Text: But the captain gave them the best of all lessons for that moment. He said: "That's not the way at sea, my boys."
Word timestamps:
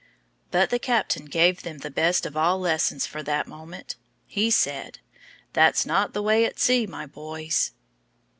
But 0.49 0.71
the 0.71 0.79
captain 0.79 1.25
gave 1.25 1.61
them 1.61 1.77
the 1.77 1.91
best 1.91 2.25
of 2.25 2.35
all 2.35 2.57
lessons 2.59 3.05
for 3.05 3.21
that 3.21 3.47
moment. 3.47 3.97
He 4.25 4.49
said: 4.49 4.97
"That's 5.53 5.85
not 5.85 6.13
the 6.13 6.23
way 6.23 6.43
at 6.43 6.57
sea, 6.59 6.87
my 6.87 7.05
boys." 7.05 7.73